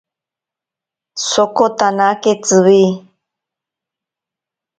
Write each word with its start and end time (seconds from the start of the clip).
Sokotanake 1.29 2.31
Tsiwi. 2.43 2.83